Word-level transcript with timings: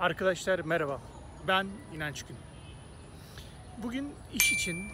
Arkadaşlar 0.00 0.58
merhaba. 0.58 1.00
Ben 1.48 1.66
İnanç 1.94 2.22
Gün. 2.22 2.36
Bugün 3.82 4.12
iş 4.34 4.52
için 4.52 4.86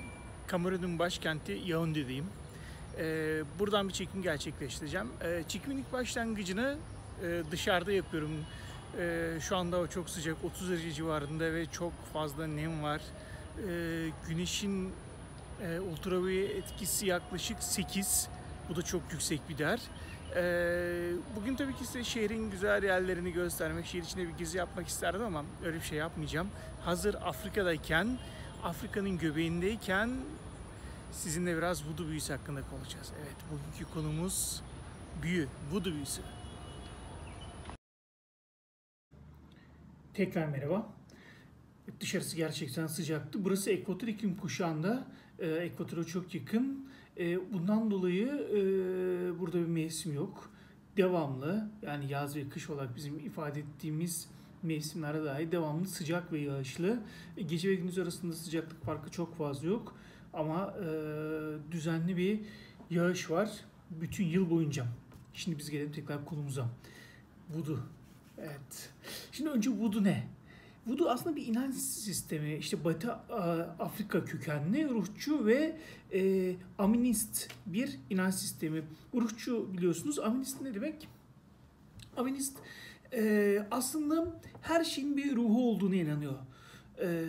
Kamerun'un 0.46 0.98
başkenti 0.98 1.60
Yaounde'deyim. 1.66 2.26
Ee, 2.98 3.42
buradan 3.58 3.88
bir 3.88 3.92
çekim 3.92 4.22
gerçekleştireceğim. 4.22 5.08
Ee, 5.22 5.42
çekimin 5.48 5.76
ilk 5.76 5.92
başlangıcını 5.92 6.76
e, 7.22 7.42
dışarıda 7.50 7.92
yapıyorum. 7.92 8.30
Ee, 8.98 9.30
şu 9.40 9.56
anda 9.56 9.78
o 9.78 9.86
çok 9.86 10.10
sıcak, 10.10 10.36
30 10.44 10.70
derece 10.70 10.92
civarında 10.92 11.54
ve 11.54 11.66
çok 11.66 11.92
fazla 12.12 12.46
nem 12.46 12.82
var. 12.82 13.00
Ee, 13.00 14.08
güneşin 14.28 14.92
e, 15.62 15.80
ultraviyole 15.80 16.44
etkisi 16.44 17.06
yaklaşık 17.06 17.62
8. 17.62 18.28
Bu 18.68 18.76
da 18.76 18.82
çok 18.82 19.02
yüksek 19.12 19.48
bir 19.48 19.58
değer. 19.58 19.80
Ee, 20.36 21.12
bugün 21.36 21.56
tabii 21.56 21.76
ki 21.76 21.86
size 21.86 22.04
şehrin 22.04 22.50
güzel 22.50 22.82
yerlerini 22.82 23.32
göstermek, 23.32 23.86
şehir 23.86 24.02
içinde 24.02 24.28
bir 24.28 24.38
gezi 24.38 24.58
yapmak 24.58 24.88
isterdim 24.88 25.22
ama 25.22 25.44
öyle 25.64 25.76
bir 25.76 25.82
şey 25.82 25.98
yapmayacağım. 25.98 26.48
Hazır 26.84 27.14
Afrika'dayken, 27.14 28.18
Afrika'nın 28.62 29.18
göbeğindeyken 29.18 30.10
sizinle 31.12 31.56
biraz 31.56 31.88
voodoo 31.88 32.08
büyüsü 32.08 32.32
hakkında 32.32 32.60
konuşacağız. 32.70 33.12
Evet, 33.18 33.36
bugünkü 33.50 33.94
konumuz 33.94 34.62
büyü, 35.22 35.48
voodoo 35.72 35.92
büyüsü. 35.92 36.22
Tekrar 40.14 40.46
merhaba. 40.46 40.92
Dışarısı 42.00 42.36
gerçekten 42.36 42.86
sıcaktı. 42.86 43.44
Burası 43.44 43.70
ekvator 43.70 44.08
iklim 44.08 44.36
kuşağında. 44.36 45.06
E, 45.38 45.46
ekvatora 45.46 46.04
çok 46.04 46.34
yakın. 46.34 46.88
E, 47.18 47.52
bundan 47.52 47.90
dolayı 47.90 48.26
e, 48.26 48.58
burada 49.40 49.58
bir 49.58 49.66
mevsim 49.66 50.14
yok. 50.14 50.50
Devamlı 50.96 51.70
yani 51.82 52.12
yaz 52.12 52.36
ve 52.36 52.48
kış 52.48 52.70
olarak 52.70 52.96
bizim 52.96 53.18
ifade 53.18 53.60
ettiğimiz 53.60 54.28
mevsimlere 54.62 55.24
dahi 55.24 55.52
devamlı 55.52 55.86
sıcak 55.86 56.32
ve 56.32 56.38
yağışlı. 56.38 57.02
E, 57.36 57.42
gece 57.42 57.68
ve 57.68 57.74
gündüz 57.74 57.98
arasında 57.98 58.32
sıcaklık 58.32 58.84
farkı 58.84 59.10
çok 59.10 59.36
fazla 59.36 59.68
yok. 59.68 59.96
Ama 60.32 60.74
e, 60.80 60.86
düzenli 61.72 62.16
bir 62.16 62.40
yağış 62.90 63.30
var 63.30 63.50
bütün 63.90 64.24
yıl 64.24 64.50
boyunca. 64.50 64.86
Şimdi 65.34 65.58
biz 65.58 65.70
gelelim 65.70 65.92
tekrar 65.92 66.24
konumuza. 66.24 66.68
Voodoo. 67.54 67.78
Evet. 68.38 68.90
Şimdi 69.32 69.50
önce 69.50 69.70
voodoo 69.70 70.04
ne? 70.04 70.28
Voodoo 70.86 71.08
aslında 71.08 71.36
bir 71.36 71.46
inanç 71.46 71.74
sistemi. 71.74 72.56
İşte 72.56 72.84
Batı 72.84 73.12
Afrika 73.78 74.24
kökenli, 74.24 74.88
ruhçu 74.88 75.46
ve 75.46 75.76
e, 76.12 76.52
aminist 76.78 77.50
bir 77.66 77.98
inanç 78.10 78.34
sistemi. 78.34 78.82
Ruhçu 79.14 79.72
biliyorsunuz. 79.72 80.18
Aminist 80.18 80.60
ne 80.60 80.74
demek? 80.74 81.08
Aminist 82.16 82.58
e, 83.12 83.66
aslında 83.70 84.40
her 84.62 84.84
şeyin 84.84 85.16
bir 85.16 85.36
ruhu 85.36 85.70
olduğunu 85.70 85.94
inanıyor. 85.94 86.34
E, 87.00 87.26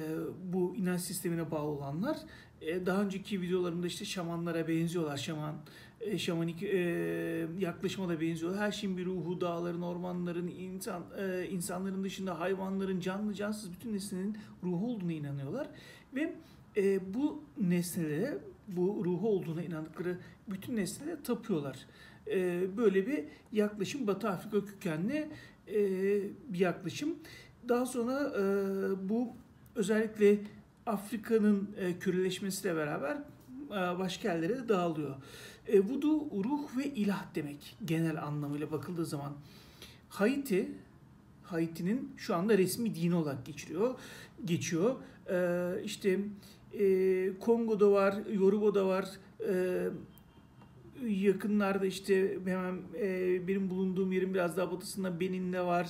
bu 0.53 0.75
inanç 0.75 1.01
sistemine 1.01 1.51
bağlı 1.51 1.69
olanlar. 1.69 2.17
E, 2.61 2.85
daha 2.85 3.01
önceki 3.01 3.41
videolarımda 3.41 3.87
işte 3.87 4.05
şamanlara 4.05 4.67
benziyorlar. 4.67 5.17
Şaman 5.17 5.55
e, 6.01 6.17
şamanik 6.17 6.63
e, 6.63 7.47
yaklaşıma 7.59 8.09
da 8.09 8.21
benziyor. 8.21 8.55
Her 8.57 8.71
şeyin 8.71 8.97
bir 8.97 9.05
ruhu, 9.05 9.41
dağların, 9.41 9.81
ormanların, 9.81 10.47
insan 10.47 11.03
e, 11.19 11.47
insanların 11.47 12.03
dışında 12.03 12.39
hayvanların, 12.39 12.99
canlı 12.99 13.33
cansız 13.33 13.71
bütün 13.71 13.93
nesnenin 13.93 14.37
ruhu 14.63 14.87
olduğuna 14.87 15.13
inanıyorlar 15.13 15.67
ve 16.15 16.33
e, 16.77 17.13
bu 17.13 17.43
nesnelere, 17.61 18.37
bu 18.67 19.01
ruhu 19.05 19.29
olduğuna 19.29 19.63
inandıkları 19.63 20.17
bütün 20.47 20.75
nesnelere 20.75 21.23
tapıyorlar. 21.23 21.85
E, 22.27 22.67
böyle 22.77 23.07
bir 23.07 23.23
yaklaşım 23.51 24.07
Batı 24.07 24.29
Afrika 24.29 24.65
kökenli 24.65 25.29
e, 25.67 25.79
bir 26.53 26.59
yaklaşım. 26.59 27.15
Daha 27.69 27.85
sonra 27.85 28.33
e, 28.37 28.43
bu 29.09 29.29
özellikle 29.75 30.37
Afrika'nın 30.85 31.69
e, 31.77 31.99
küreleşmesiyle 31.99 32.75
beraber 32.75 33.17
e, 33.69 33.99
başka 33.99 34.33
yerlere 34.33 34.57
de 34.57 34.69
dağılıyor. 34.69 35.15
E, 35.67 35.79
vudu 35.79 36.43
ruh 36.43 36.77
ve 36.77 36.85
ilah 36.85 37.25
demek 37.35 37.77
genel 37.85 38.23
anlamıyla 38.23 38.71
bakıldığı 38.71 39.05
zaman. 39.05 39.33
Haiti, 40.09 40.71
Haiti'nin 41.43 42.11
şu 42.17 42.35
anda 42.35 42.57
resmi 42.57 42.95
dini 42.95 43.15
olarak 43.15 43.45
geçiriyor, 43.45 43.95
geçiyor. 44.45 44.95
E, 45.29 45.83
işte 45.83 46.19
e, 46.79 47.39
Kongo'da 47.39 47.91
var, 47.91 48.15
Yoruba'da 48.33 48.87
var, 48.87 49.09
e, 49.49 49.87
yakınlarda 51.07 51.85
işte 51.85 52.39
hemen 52.45 52.81
e, 52.99 53.47
benim 53.47 53.69
bulunduğum 53.69 54.11
yerin 54.11 54.33
biraz 54.33 54.57
daha 54.57 54.71
batısında 54.71 55.19
Benin'de 55.19 55.61
var. 55.61 55.89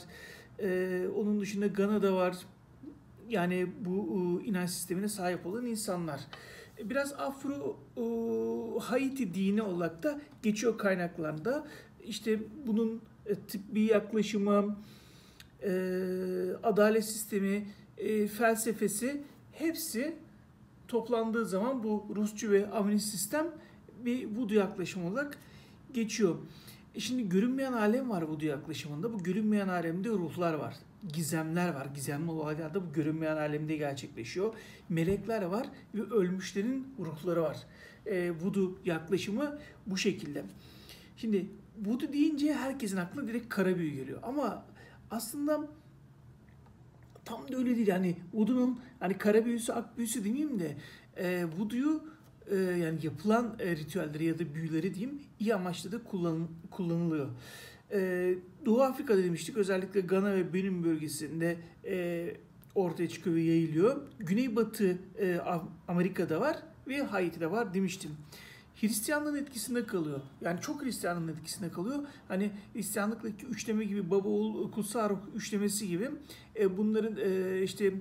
E, 0.59 1.01
onun 1.15 1.41
dışında 1.41 1.67
Gana'da 1.67 2.15
var. 2.15 2.37
Yani 3.29 3.67
bu 3.85 4.41
e, 4.43 4.45
inanç 4.45 4.69
sistemine 4.69 5.07
sahip 5.07 5.45
olan 5.45 5.65
insanlar 5.65 6.21
biraz 6.83 7.13
Afro 7.13 7.79
e, 7.97 8.03
Haiti 8.79 9.33
dini 9.33 9.61
olarak 9.61 10.03
da 10.03 10.19
geçiyor 10.43 10.77
kaynaklarda. 10.77 11.67
İşte 12.03 12.39
bunun 12.67 13.01
e, 13.25 13.35
tıbbi 13.35 13.81
yaklaşımı, 13.81 14.77
e, 15.63 15.71
adalet 16.63 17.05
sistemi, 17.05 17.67
e, 17.97 18.27
felsefesi 18.27 19.21
hepsi 19.51 20.15
toplandığı 20.87 21.45
zaman 21.45 21.83
bu 21.83 22.07
Rusçu 22.15 22.51
ve 22.51 22.71
Aminist 22.71 23.09
sistem 23.09 23.47
bir 24.05 24.27
Voodoo 24.37 24.55
yaklaşım 24.55 25.05
olarak 25.05 25.37
geçiyor. 25.93 26.35
E 26.95 26.99
şimdi 26.99 27.29
görünmeyen 27.29 27.73
alem 27.73 28.09
var 28.09 28.29
bu 28.29 28.45
yaklaşımında. 28.45 29.13
Bu 29.13 29.23
görünmeyen 29.23 29.67
alemde 29.67 30.09
ruhlar 30.09 30.53
var. 30.53 30.75
Gizemler 31.13 31.73
var. 31.73 31.85
Gizemli 31.85 32.31
olaylar 32.31 32.73
da 32.73 32.87
bu 32.89 32.93
görünmeyen 32.93 33.37
alemde 33.37 33.77
gerçekleşiyor. 33.77 34.55
Melekler 34.89 35.41
var 35.41 35.67
ve 35.95 36.01
ölmüşlerin 36.01 36.87
ruhları 36.99 37.41
var. 37.41 37.57
E, 38.05 38.31
voodoo 38.31 38.77
yaklaşımı 38.85 39.59
bu 39.87 39.97
şekilde. 39.97 40.43
Şimdi 41.17 41.45
voodoo 41.85 42.13
deyince 42.13 42.53
herkesin 42.53 42.97
aklına 42.97 43.27
direkt 43.27 43.49
kara 43.49 43.77
büyü 43.77 43.91
geliyor. 43.91 44.19
Ama 44.23 44.65
aslında 45.11 45.67
tam 47.25 47.51
da 47.51 47.57
öyle 47.57 47.75
değil. 47.75 47.87
Yani 47.87 48.15
voodoo'nun 48.33 48.79
hani 48.99 49.17
kara 49.17 49.45
büyüsü, 49.45 49.73
ak 49.73 49.97
büyüsü 49.97 50.25
demeyeyim 50.25 50.59
de 50.59 50.75
e, 51.17 51.45
voodoo'yu 51.45 52.03
e, 52.51 52.55
yani 52.55 52.99
yapılan 53.03 53.55
e, 53.59 53.75
ritüelleri 53.75 54.25
ya 54.25 54.39
da 54.39 54.55
büyüleri 54.55 54.93
diyeyim 54.93 55.21
iyi 55.39 55.55
amaçla 55.55 55.91
da 55.91 56.03
kullan, 56.03 56.47
kullanılıyor. 56.71 57.27
E, 57.91 58.33
Doğu 58.65 58.81
Afrika 58.81 59.17
demiştik 59.17 59.57
özellikle 59.57 60.01
Gana 60.01 60.33
ve 60.35 60.53
Benin 60.53 60.83
bölgesinde 60.83 61.57
e, 61.85 62.27
ortaya 62.75 63.09
çıkıyor 63.09 63.35
ve 63.35 63.41
yayılıyor. 63.41 64.01
Güneybatı 64.19 64.97
e, 65.19 65.39
Amerika'da 65.87 66.41
var 66.41 66.57
ve 66.87 67.01
Haiti'de 67.01 67.51
var 67.51 67.73
demiştim. 67.73 68.11
Hristiyanlığın 68.81 69.35
etkisinde 69.35 69.85
kalıyor. 69.85 70.21
Yani 70.41 70.61
çok 70.61 70.83
Hristiyanlığın 70.83 71.27
etkisinde 71.27 71.69
kalıyor. 71.69 71.99
Hani 72.27 72.51
Hristiyanlıktaki 72.73 73.45
üçleme 73.45 73.85
gibi 73.85 74.11
baba 74.11 74.27
oğul 74.27 74.71
kutsal 74.71 75.09
ruh 75.09 75.17
üçlemesi 75.35 75.87
gibi 75.87 76.09
e, 76.59 76.77
bunların 76.77 77.17
e, 77.17 77.61
işte 77.63 77.93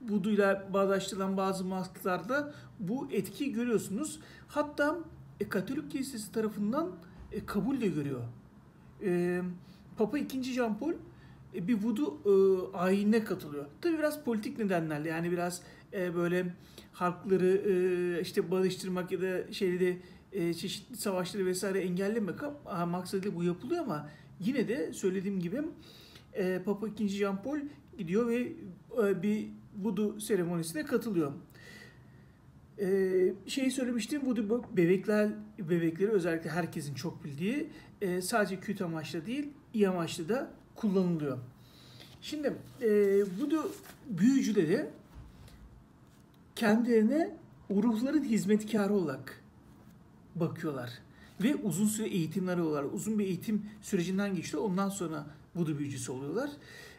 buduyla 0.00 0.68
bağdaştırılan 0.72 1.36
bazı 1.36 1.64
masklarda 1.64 2.54
bu 2.80 3.08
etkiyi 3.12 3.52
görüyorsunuz. 3.52 4.20
Hatta 4.48 4.98
e, 5.40 5.48
Katolik 5.48 5.90
Kilisesi 5.90 6.32
tarafından 6.32 6.90
e, 7.32 7.46
kabul 7.46 7.80
de 7.80 7.88
görüyor. 7.88 8.20
E, 9.02 9.40
Papa 9.96 10.18
II. 10.18 10.42
Jean 10.42 10.78
Paul 10.78 10.92
e, 11.54 11.68
bir 11.68 11.82
vudu 11.82 12.18
e, 12.24 12.32
ayinine 12.76 13.24
katılıyor. 13.24 13.66
Tabi 13.80 13.98
biraz 13.98 14.24
politik 14.24 14.58
nedenlerle 14.58 15.08
yani 15.08 15.30
biraz 15.30 15.62
e, 15.92 16.14
böyle 16.14 16.54
halkları 16.92 17.46
e, 17.46 18.20
işte 18.20 18.50
barıştırmak 18.50 19.12
ya 19.12 19.22
da 19.22 19.52
şeyde 19.52 19.96
e, 20.32 20.54
çeşitli 20.54 20.96
savaşları 20.96 21.46
vesaire 21.46 21.80
engellemek 21.80 22.34
maksadıyla 22.88 23.36
bu 23.36 23.44
yapılıyor 23.44 23.84
ama 23.84 24.08
yine 24.40 24.68
de 24.68 24.92
söylediğim 24.92 25.40
gibi 25.40 25.62
e, 26.38 26.62
Papa 26.64 26.86
II. 26.98 27.08
Jean 27.08 27.42
Paul 27.42 27.58
gidiyor 27.98 28.28
ve 28.28 28.52
e, 29.02 29.22
bir 29.22 29.48
vudu 29.82 30.20
seremonisine 30.20 30.84
katılıyor. 30.84 31.32
Ee, 32.80 33.32
şeyi 33.46 33.70
söylemiştim, 33.70 34.26
vudu 34.26 34.64
bebekler 34.76 35.30
bebekleri 35.58 36.10
özellikle 36.10 36.50
herkesin 36.50 36.94
çok 36.94 37.24
bildiği 37.24 37.68
e, 38.00 38.22
sadece 38.22 38.60
kötü 38.60 38.84
amaçla 38.84 39.26
değil, 39.26 39.48
iyi 39.74 39.88
amaçlı 39.88 40.28
da 40.28 40.50
kullanılıyor. 40.74 41.38
Şimdi 42.20 42.54
e, 42.80 42.88
vudu 43.38 43.72
büyücüleri 44.06 44.86
kendilerine 46.56 47.36
ruhların 47.70 48.24
hizmetkarı 48.24 48.94
olarak 48.94 49.42
bakıyorlar. 50.34 50.90
Ve 51.42 51.54
uzun 51.54 51.86
süre 51.86 52.08
eğitimler 52.08 52.58
alıyorlar. 52.58 52.84
Uzun 52.84 53.18
bir 53.18 53.24
eğitim 53.24 53.62
sürecinden 53.82 54.34
geçiyor. 54.34 54.62
Ondan 54.62 54.88
sonra 54.88 55.26
vudu 55.58 55.78
büyücüsü 55.78 56.12
oluyorlar. 56.12 56.50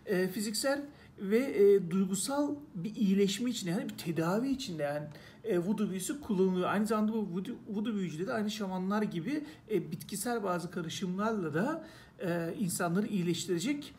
E, 0.06 0.28
fiziksel 0.28 0.86
ve 1.20 1.38
e, 1.38 1.92
duygusal 1.92 2.56
bir 2.76 2.96
iyileşme 2.96 3.50
için 3.50 3.68
yani 3.70 3.90
bir 3.90 3.98
tedavi 3.98 4.50
için 4.50 4.80
de 4.80 4.84
yani 4.84 5.08
e, 5.44 5.60
voodoo 5.60 5.90
büyüsü 5.90 6.22
kullanılıyor. 6.22 6.70
Aynı 6.70 6.88
zamanda 6.88 7.14
bu 7.14 7.18
voodoo, 7.18 7.56
voodoo 7.68 7.94
büyücüleri 7.94 8.28
de 8.28 8.34
aynı 8.34 8.52
şamanlar 8.52 9.02
gibi 9.02 9.44
e, 9.72 9.92
bitkisel 9.92 10.44
bazı 10.44 10.72
karışımlarla 10.72 11.54
da 11.54 11.88
e, 12.20 12.54
insanları 12.60 13.08
iyileştirecek 13.08 13.94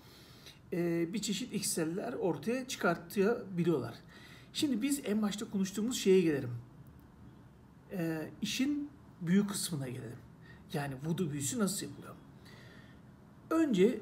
e, 0.73 1.13
bir 1.13 1.19
çeşit 1.19 1.55
iksirler 1.55 2.13
ortaya 2.13 2.69
çıkartabiliyorlar. 2.69 3.95
Şimdi 4.53 4.83
biz 4.83 5.01
en 5.05 5.23
başta 5.23 5.51
konuştuğumuz 5.51 5.99
şeye 5.99 6.21
gelelim. 6.21 6.51
E, 7.93 8.31
işin 8.43 8.91
büyük 9.21 9.51
kısmına 9.51 9.89
gelelim. 9.89 10.19
Yani 10.73 10.95
voodoo 11.05 11.31
büyüsü 11.31 11.59
nasıl 11.59 11.87
yapılıyor? 11.87 12.15
Önce 13.51 14.01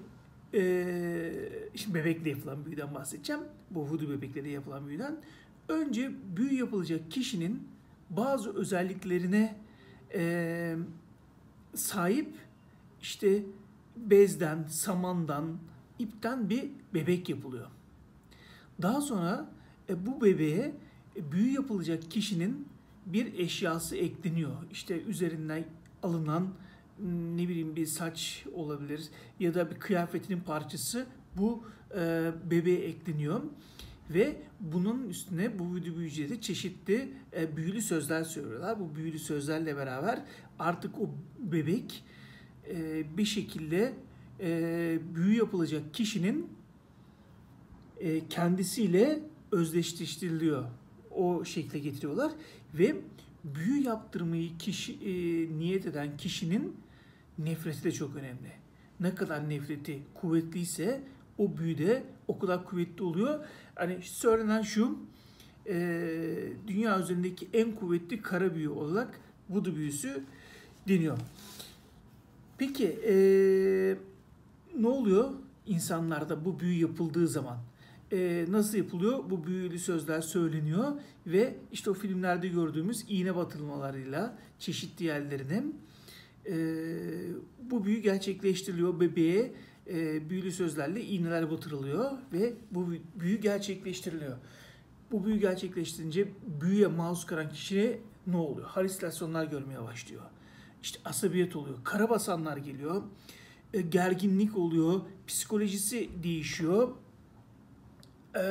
e, 0.54 1.32
şimdi 1.74 1.94
bebekle 1.94 2.30
yapılan 2.30 2.66
büyüden 2.66 2.94
bahsedeceğim. 2.94 3.42
Bu 3.70 3.80
voodoo 3.80 4.08
bebekleri 4.08 4.50
yapılan 4.50 4.88
büyüden. 4.88 5.16
Önce 5.68 6.10
büyü 6.36 6.58
yapılacak 6.58 7.10
kişinin 7.10 7.68
bazı 8.10 8.54
özelliklerine 8.56 9.56
e, 10.14 10.76
sahip 11.74 12.34
işte 13.02 13.42
bezden, 13.96 14.64
samandan, 14.64 15.58
ipten 15.98 16.50
bir 16.50 16.70
bebek 16.94 17.28
yapılıyor. 17.28 17.66
Daha 18.82 19.00
sonra 19.00 19.50
e, 19.88 20.06
bu 20.06 20.20
bebeğe 20.20 20.74
e, 21.16 21.32
büyü 21.32 21.52
yapılacak 21.52 22.10
kişinin 22.10 22.68
bir 23.06 23.38
eşyası 23.38 23.96
ekleniyor. 23.96 24.56
İşte 24.72 25.02
üzerinden 25.02 25.64
alınan 26.02 26.48
ne 27.36 27.48
bileyim 27.48 27.76
bir 27.76 27.86
saç 27.86 28.44
olabilir 28.54 29.08
ya 29.40 29.54
da 29.54 29.70
bir 29.70 29.76
kıyafetinin 29.76 30.40
parçası 30.40 31.06
bu 31.36 31.64
e, 31.96 32.30
bebeğe 32.50 32.78
ekleniyor. 32.78 33.42
Ve 34.10 34.36
bunun 34.60 35.08
üstüne 35.08 35.58
bu 35.58 35.74
büyülü 35.74 35.96
büyücüde 35.96 36.40
çeşitli 36.40 37.12
e, 37.36 37.56
büyülü 37.56 37.82
sözler 37.82 38.24
söylüyorlar. 38.24 38.80
Bu 38.80 38.94
büyülü 38.94 39.18
sözlerle 39.18 39.76
beraber 39.76 40.22
artık 40.58 40.98
o 40.98 41.10
bebek 41.38 42.04
e, 42.70 43.04
bir 43.16 43.24
şekilde 43.24 43.92
e, 44.40 44.98
büyü 45.14 45.36
yapılacak 45.36 45.94
kişinin 45.94 46.48
e, 48.00 48.28
kendisiyle 48.28 49.20
özdeşleştiriliyor. 49.52 50.64
O 51.10 51.44
şekle 51.44 51.78
getiriyorlar 51.78 52.32
ve 52.74 52.96
büyü 53.44 53.82
yaptırmayı 53.82 54.58
kişi 54.58 54.92
e, 54.92 55.12
niyet 55.58 55.86
eden 55.86 56.16
kişinin 56.16 56.76
nefreti 57.38 57.84
de 57.84 57.92
çok 57.92 58.16
önemli. 58.16 58.52
Ne 59.00 59.14
kadar 59.14 59.50
nefreti 59.50 60.02
kuvvetliyse 60.14 61.02
o 61.38 61.56
büyü 61.56 61.78
de 61.78 62.02
o 62.28 62.38
kadar 62.38 62.64
kuvvetli 62.64 63.02
oluyor. 63.02 63.44
Hani 63.74 63.98
söylenen 64.02 64.62
şu, 64.62 64.98
e, 65.66 65.76
dünya 66.66 67.00
üzerindeki 67.00 67.48
en 67.52 67.74
kuvvetli 67.74 68.22
kara 68.22 68.54
büyü 68.54 68.68
olarak 68.68 69.20
vudu 69.50 69.76
büyüsü 69.76 70.24
deniyor. 70.88 71.18
Peki 72.58 72.86
e, 72.86 73.14
ne 74.80 74.88
oluyor 74.88 75.30
insanlarda 75.66 76.44
bu 76.44 76.60
büyü 76.60 76.80
yapıldığı 76.80 77.28
zaman? 77.28 77.58
E, 78.12 78.44
nasıl 78.48 78.78
yapılıyor? 78.78 79.30
Bu 79.30 79.46
büyülü 79.46 79.78
sözler 79.78 80.20
söyleniyor 80.20 80.92
ve 81.26 81.54
işte 81.72 81.90
o 81.90 81.94
filmlerde 81.94 82.48
gördüğümüz 82.48 83.04
iğne 83.08 83.36
batırmalarıyla 83.36 84.38
çeşitli 84.58 85.04
yerlerine 85.04 85.64
e, 86.48 86.54
bu 87.70 87.84
büyü 87.84 87.98
gerçekleştiriliyor. 87.98 89.00
Bebeğe 89.00 89.52
e, 89.86 90.30
büyülü 90.30 90.52
sözlerle 90.52 91.04
iğneler 91.04 91.50
batırılıyor 91.50 92.10
ve 92.32 92.54
bu 92.70 92.92
büyü 93.14 93.40
gerçekleştiriliyor. 93.40 94.36
Bu 95.12 95.24
büyü 95.24 95.40
gerçekleştirince 95.40 96.28
büyüye 96.60 96.86
maruz 96.86 97.26
kalan 97.26 97.50
kişiye 97.50 98.00
ne 98.26 98.36
oluyor? 98.36 98.66
Halüsinasyonlar 98.66 99.44
görmeye 99.44 99.82
başlıyor. 99.82 100.22
İşte 100.82 101.00
asabiyet 101.04 101.56
oluyor. 101.56 101.76
Karabasanlar 101.84 102.56
geliyor. 102.56 103.02
E, 103.74 103.80
gerginlik 103.80 104.56
oluyor. 104.56 105.00
Psikolojisi 105.26 106.10
değişiyor. 106.22 106.88
E, 108.36 108.42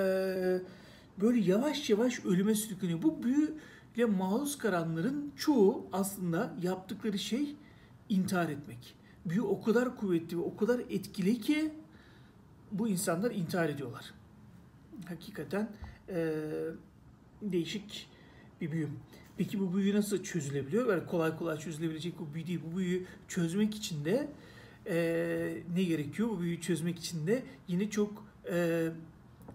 böyle 1.22 1.40
yavaş 1.40 1.90
yavaş 1.90 2.26
ölüme 2.26 2.56
sürükleniyor. 2.56 3.02
Bu 3.02 3.24
büyüyle 3.24 4.06
maruz 4.18 4.58
kalanların 4.58 5.32
çoğu 5.36 5.88
aslında 5.94 6.54
yaptıkları 6.62 7.20
şey 7.20 7.56
intihar 8.10 8.50
etmek. 8.50 8.96
Büyü 9.26 9.42
o 9.42 9.62
kadar 9.62 9.98
kuvvetli 9.98 10.38
ve 10.38 10.42
o 10.42 10.58
kadar 10.58 10.80
etkili 10.80 11.42
ki 11.42 11.72
bu 12.72 12.88
insanlar 12.88 13.32
intihar 13.32 13.70
ediyorlar. 13.70 14.14
Hakikaten 15.08 15.70
e, 16.10 16.34
değişik 17.42 18.10
bir 18.62 18.72
büyü. 18.72 18.90
Peki 19.38 19.60
bu 19.60 19.76
büyü 19.76 19.96
nasıl 19.96 20.24
çözülebiliyor? 20.24 20.88
Böyle 20.88 21.06
kolay 21.06 21.38
kolay 21.38 21.58
çözülebilecek 21.58 22.20
bu 22.20 22.34
büyü 22.34 22.48
değil. 22.48 22.60
Bu 22.72 22.78
büyüyü 22.78 23.06
çözmek 23.28 23.76
için 23.76 24.06
de 24.06 24.28
e, 24.86 25.58
ne 25.76 25.84
gerekiyor? 25.84 26.30
Bu 26.30 26.42
büyüyü 26.42 26.62
çözmek 26.62 27.00
için 27.00 27.28
de 27.28 27.44
yine 27.68 27.90
çok 27.90 28.28
e, 28.52 28.88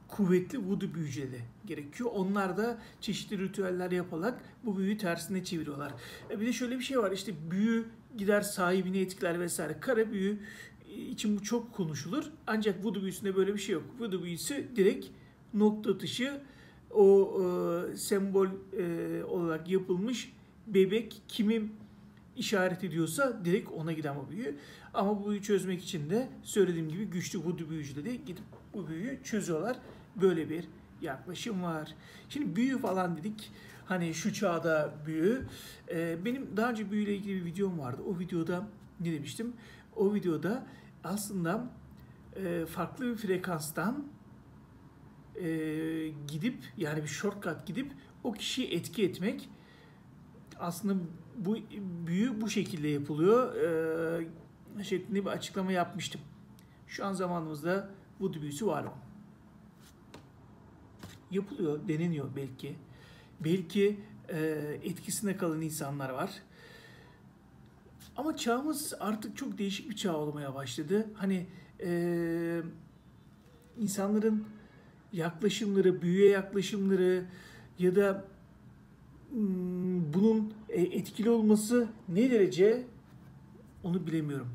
kuvvetli 0.09 0.59
voodoo 0.69 0.95
büyücüleri 0.95 1.41
gerekiyor. 1.67 2.11
Onlar 2.15 2.57
da 2.57 2.79
çeşitli 3.01 3.39
ritüeller 3.39 3.91
yaparak 3.91 4.41
bu 4.65 4.79
büyüyü 4.79 4.99
tersine 4.99 5.45
çeviriyorlar. 5.45 5.93
E 6.31 6.41
bir 6.41 6.47
de 6.47 6.53
şöyle 6.53 6.79
bir 6.79 6.85
şey 6.85 6.99
var. 6.99 7.13
İşte 7.13 7.33
büyü 7.51 7.87
gider 8.19 8.41
sahibini 8.41 8.99
etkiler 8.99 9.41
vesaire. 9.41 9.77
Kara 9.81 10.13
büyü 10.13 10.39
için 11.11 11.37
bu 11.37 11.43
çok 11.43 11.73
konuşulur. 11.73 12.25
Ancak 12.47 12.85
voodoo 12.85 13.03
büyüsünde 13.03 13.37
böyle 13.37 13.55
bir 13.55 13.59
şey 13.59 13.73
yok. 13.73 13.85
Voodoo 13.99 14.23
büyüsü 14.23 14.69
direkt 14.77 15.07
nokta 15.55 15.91
atışı 15.91 16.41
o 16.91 17.39
e, 17.93 17.97
sembol 17.97 18.47
e, 18.79 19.25
olarak 19.25 19.71
yapılmış 19.71 20.33
bebek 20.67 21.23
kimi 21.29 21.63
işaret 22.37 22.85
ediyorsa 22.85 23.41
direkt 23.45 23.71
ona 23.73 23.93
giden 23.93 24.17
o 24.17 24.31
büyü. 24.31 24.57
Ama 24.95 25.21
bu 25.21 25.27
büyüyü 25.27 25.43
çözmek 25.43 25.83
için 25.83 26.11
de 26.11 26.29
söylediğim 26.43 26.89
gibi 26.89 27.05
güçlü 27.05 27.39
voodoo 27.39 27.71
büyücüleri 27.71 28.25
gidip 28.25 28.45
bu 28.75 28.89
büyüyü 28.89 29.19
çözüyorlar. 29.25 29.77
Böyle 30.23 30.51
bir 30.51 30.65
yaklaşım 31.03 31.63
var. 31.63 31.95
Şimdi 32.29 32.57
büyü 32.57 32.79
falan 32.79 33.17
dedik. 33.17 33.53
Hani 33.87 34.15
şu 34.15 34.33
çağda 34.33 34.95
büyü. 35.07 35.47
Ee, 35.91 36.25
benim 36.25 36.57
daha 36.57 36.71
önce 36.71 36.91
büyüyle 36.91 37.17
ilgili 37.17 37.41
bir 37.41 37.45
videom 37.45 37.79
vardı. 37.79 38.03
O 38.07 38.19
videoda 38.19 38.69
ne 39.01 39.13
demiştim? 39.13 39.53
O 39.97 40.15
videoda 40.15 40.67
aslında 41.05 41.71
e, 42.37 42.67
farklı 42.67 43.13
bir 43.13 43.17
frekanstan 43.17 44.07
e, 45.37 45.49
gidip 46.29 46.65
yani 46.77 47.03
bir 47.03 47.09
shortcut 47.09 47.67
gidip 47.67 47.93
o 48.25 48.33
kişiyi 48.33 48.75
etki 48.75 49.05
etmek 49.05 49.49
aslında 50.59 50.95
bu 51.37 51.57
büyü 52.07 52.41
bu 52.41 52.51
şekilde 52.51 52.89
yapılıyor 52.89 53.55
e, 54.79 54.85
şeklinde 54.85 55.25
bir 55.25 55.31
açıklama 55.31 55.73
yapmıştım. 55.73 56.21
Şu 56.87 57.07
an 57.07 57.13
zamanımızda 57.13 57.91
bu 58.21 58.35
büyüsü 58.35 58.67
var 58.67 58.83
mı? 58.83 58.93
Yapılıyor, 61.33 61.89
deneniyor 61.89 62.29
belki. 62.37 62.75
Belki 63.41 64.01
e, 64.29 64.39
etkisinde 64.83 65.37
kalan 65.37 65.61
insanlar 65.61 66.11
var. 66.11 66.31
Ama 68.17 68.37
çağımız 68.37 68.95
artık 69.01 69.37
çok 69.37 69.59
değişik 69.59 69.91
bir 69.91 69.97
çağ 69.97 70.17
olmaya 70.17 70.55
başladı. 70.55 71.07
Hani 71.15 71.47
e, 71.81 72.63
insanların 73.79 74.45
yaklaşımları, 75.13 76.03
büyüye 76.03 76.31
yaklaşımları 76.31 77.25
ya 77.79 77.97
da 77.97 78.25
bunun 80.15 80.55
e, 80.69 80.83
etkili 80.83 81.31
olması 81.31 81.89
ne 82.09 82.31
derece 82.31 82.87
onu 83.85 84.07
bilemiyorum. 84.07 84.49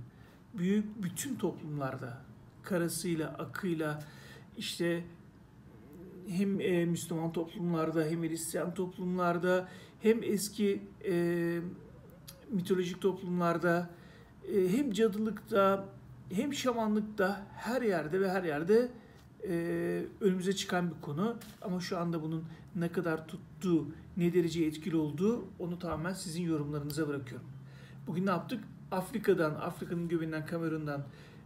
Büyük 0.54 1.04
bütün 1.04 1.36
toplumlarda 1.36 2.22
karasıyla, 2.64 3.28
akıyla 3.28 4.04
işte 4.58 5.04
hem 6.30 6.62
e, 6.62 6.86
Müslüman 6.86 7.34
toplumlarda 7.34 8.06
hem 8.06 8.24
Hristiyan 8.24 8.74
toplumlarda 8.74 9.68
hem 10.00 10.24
eski 10.24 10.82
e, 11.06 11.60
mitolojik 12.52 13.02
toplumlarda 13.02 13.90
e, 14.54 14.78
hem 14.78 14.92
cadılıkta 14.92 15.86
hem 16.34 16.54
şamanlıkta 16.54 17.48
her 17.56 17.82
yerde 17.82 18.22
ve 18.22 18.30
her 18.30 18.44
yerde 18.44 18.92
e, 19.48 19.54
önümüze 20.22 20.54
çıkan 20.54 20.90
bir 20.90 21.02
konu. 21.02 21.36
Ama 21.62 21.80
şu 21.80 21.98
anda 21.98 22.22
bunun 22.22 22.44
ne 22.76 22.92
kadar 22.92 23.28
tuttuğu, 23.28 23.88
ne 24.18 24.34
derece 24.34 24.66
etkili 24.66 24.96
olduğu 24.96 25.46
onu 25.60 25.80
tamamen 25.80 26.14
sizin 26.14 26.44
yorumlarınıza 26.44 27.08
bırakıyorum. 27.08 27.48
Bugün 28.08 28.26
ne 28.26 28.30
yaptık? 28.30 28.64
Afrika'dan, 28.92 29.56
Afrika'nın 29.56 30.08
göbeğinden, 30.08 30.46
Kamerun'dan 30.46 31.04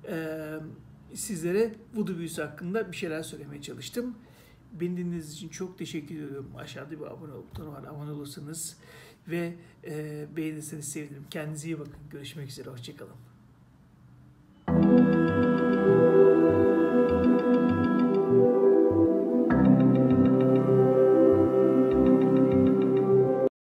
e, 0.08 0.38
sizlere 1.14 1.76
Voodoo 1.96 2.18
büyüsü 2.18 2.42
hakkında 2.42 2.92
bir 2.92 2.98
şeyler 2.98 3.24
söylemeye 3.24 3.62
çalıştım. 3.62 4.16
Beni 4.72 4.98
dinlediğiniz 4.98 5.34
için 5.34 5.50
çok 5.50 5.78
teşekkür 5.78 6.16
ediyorum. 6.16 6.52
Aşağıda 6.58 6.92
bir 6.92 7.06
abone 7.06 7.34
butonu 7.34 7.72
var. 7.72 7.84
Abone 7.84 8.12
olursanız 8.12 8.78
ve 9.28 9.56
e, 9.84 10.26
beğenirseniz 10.36 10.92
sevinirim. 10.92 11.26
Kendinize 11.30 11.68
iyi 11.68 11.80
bakın. 11.80 12.00
Görüşmek 12.12 12.50
üzere. 12.50 12.70
Hoşçakalın. 12.70 13.31